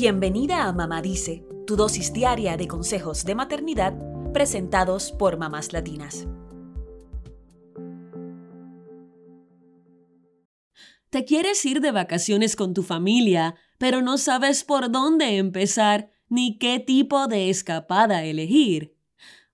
[0.00, 3.94] Bienvenida a Mamá Dice, tu dosis diaria de consejos de maternidad
[4.32, 6.28] presentados por mamás latinas.
[11.10, 16.58] ¿Te quieres ir de vacaciones con tu familia, pero no sabes por dónde empezar ni
[16.58, 18.94] qué tipo de escapada elegir?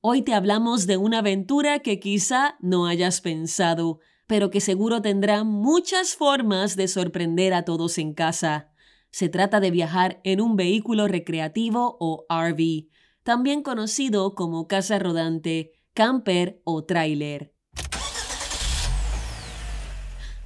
[0.00, 5.44] Hoy te hablamos de una aventura que quizá no hayas pensado, pero que seguro tendrá
[5.44, 8.71] muchas formas de sorprender a todos en casa.
[9.12, 12.88] Se trata de viajar en un vehículo recreativo o RV,
[13.22, 17.54] también conocido como casa rodante, camper o tráiler.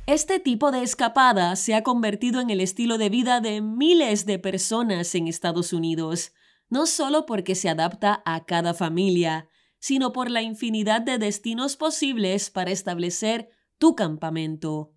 [0.06, 4.40] Este tipo de escapada se ha convertido en el estilo de vida de miles de
[4.40, 6.32] personas en Estados Unidos,
[6.68, 12.50] no solo porque se adapta a cada familia, sino por la infinidad de destinos posibles
[12.50, 14.92] para establecer tu campamento.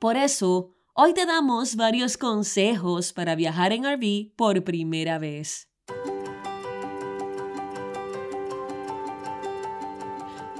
[0.00, 5.70] Por eso, Hoy te damos varios consejos para viajar en RV por primera vez.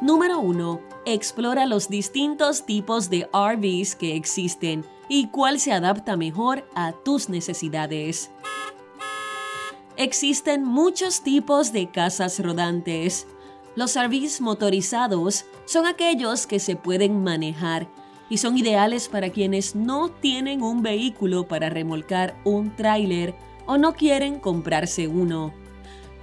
[0.00, 0.80] Número 1.
[1.04, 7.28] Explora los distintos tipos de RVs que existen y cuál se adapta mejor a tus
[7.28, 8.30] necesidades.
[9.98, 13.26] Existen muchos tipos de casas rodantes.
[13.76, 17.86] Los RVs motorizados son aquellos que se pueden manejar
[18.32, 23.34] y son ideales para quienes no tienen un vehículo para remolcar un tráiler
[23.66, 25.52] o no quieren comprarse uno.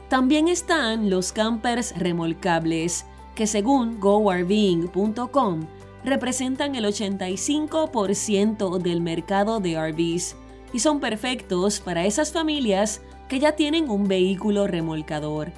[0.08, 5.68] También están los campers remolcables, que según GoRVing.com
[6.04, 10.36] representan el 85% del mercado de RVs
[10.74, 15.52] y son perfectos para esas familias que ya tienen un vehículo remolcador.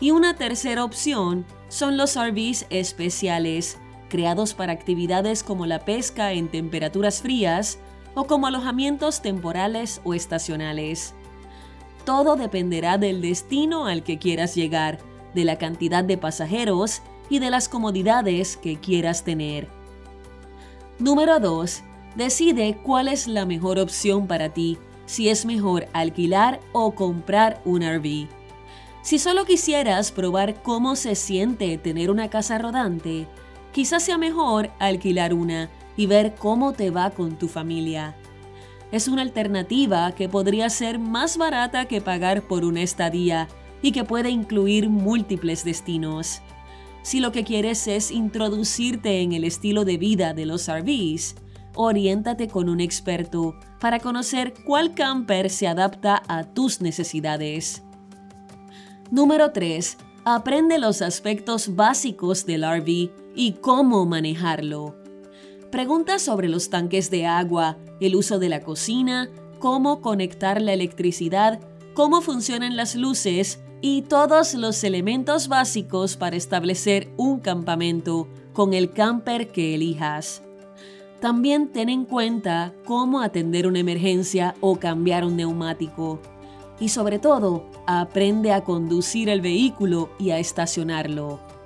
[0.00, 6.48] Y una tercera opción son los RVs especiales, creados para actividades como la pesca en
[6.48, 7.78] temperaturas frías
[8.14, 11.14] o como alojamientos temporales o estacionales.
[12.04, 14.98] Todo dependerá del destino al que quieras llegar,
[15.34, 19.68] de la cantidad de pasajeros y de las comodidades que quieras tener.
[20.98, 21.82] Número 2.
[22.16, 27.82] Decide cuál es la mejor opción para ti, si es mejor alquilar o comprar un
[27.82, 28.28] RV.
[29.02, 33.26] Si solo quisieras probar cómo se siente tener una casa rodante,
[33.72, 38.16] quizás sea mejor alquilar una y ver cómo te va con tu familia.
[38.90, 43.48] Es una alternativa que podría ser más barata que pagar por una estadía
[43.82, 46.40] y que puede incluir múltiples destinos.
[47.02, 51.36] Si lo que quieres es introducirte en el estilo de vida de los RVs,
[51.74, 57.82] oriéntate con un experto para conocer cuál camper se adapta a tus necesidades.
[59.10, 59.96] Número 3.
[60.24, 64.96] Aprende los aspectos básicos del RV y cómo manejarlo.
[65.70, 71.60] Pregunta sobre los tanques de agua, el uso de la cocina, cómo conectar la electricidad,
[71.94, 78.90] cómo funcionan las luces y todos los elementos básicos para establecer un campamento con el
[78.90, 80.42] camper que elijas.
[81.20, 86.18] También ten en cuenta cómo atender una emergencia o cambiar un neumático.
[86.80, 91.57] Y sobre todo, aprende a conducir el vehículo y a estacionarlo.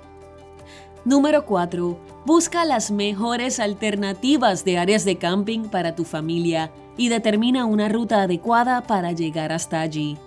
[1.05, 1.99] Número 4.
[2.25, 8.21] Busca las mejores alternativas de áreas de camping para tu familia y determina una ruta
[8.21, 10.17] adecuada para llegar hasta allí.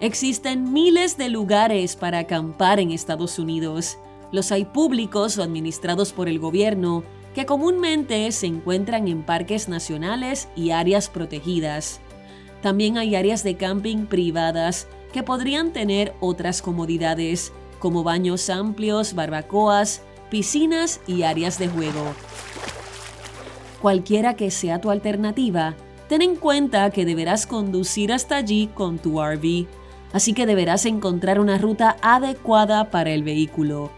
[0.00, 3.96] Existen miles de lugares para acampar en Estados Unidos.
[4.30, 7.02] Los hay públicos o administrados por el gobierno,
[7.34, 12.00] que comúnmente se encuentran en parques nacionales y áreas protegidas.
[12.60, 17.52] También hay áreas de camping privadas que podrían tener otras comodidades,
[17.84, 20.00] como baños amplios, barbacoas,
[20.30, 22.14] piscinas y áreas de juego.
[23.82, 25.74] Cualquiera que sea tu alternativa,
[26.08, 29.66] ten en cuenta que deberás conducir hasta allí con tu RV,
[30.14, 33.90] así que deberás encontrar una ruta adecuada para el vehículo.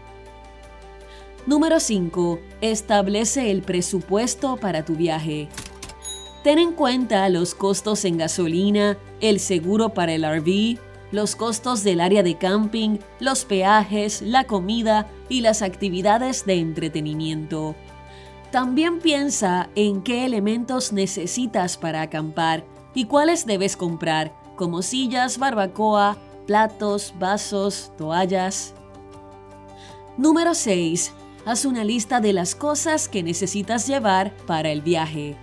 [1.45, 2.41] Número 5.
[2.59, 5.47] Establece el presupuesto para tu viaje.
[6.43, 10.77] Ten en cuenta los costos en gasolina, el seguro para el RV,
[11.11, 17.75] los costos del área de camping, los peajes, la comida y las actividades de entretenimiento.
[18.51, 26.17] También piensa en qué elementos necesitas para acampar y cuáles debes comprar, como sillas, barbacoa,
[26.47, 28.73] platos, vasos, toallas.
[30.17, 31.13] Número 6.
[31.45, 35.35] Haz una lista de las cosas que necesitas llevar para el viaje.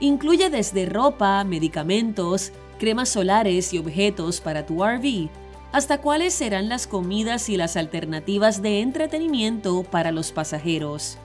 [0.00, 2.52] Incluye desde ropa, medicamentos,
[2.82, 5.28] cremas solares y objetos para tu RV,
[5.70, 11.16] hasta cuáles serán las comidas y las alternativas de entretenimiento para los pasajeros.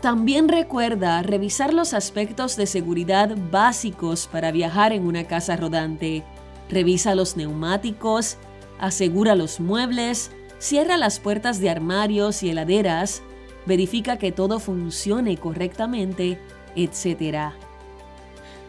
[0.00, 6.24] También recuerda revisar los aspectos de seguridad básicos para viajar en una casa rodante.
[6.68, 8.36] Revisa los neumáticos,
[8.80, 13.22] asegura los muebles, cierra las puertas de armarios y heladeras,
[13.64, 16.40] verifica que todo funcione correctamente,
[16.74, 17.52] etc.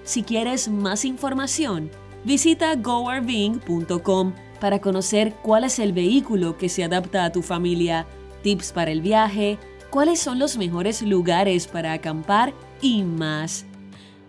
[0.04, 1.90] Si quieres más información,
[2.24, 8.06] visita goarving.com para conocer cuál es el vehículo que se adapta a tu familia,
[8.44, 9.58] tips para el viaje,
[9.90, 13.66] cuáles son los mejores lugares para acampar y más.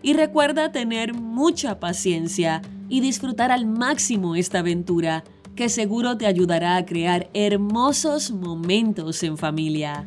[0.03, 5.25] Y recuerda tener mucha paciencia y disfrutar al máximo esta aventura,
[5.55, 10.07] que seguro te ayudará a crear hermosos momentos en familia.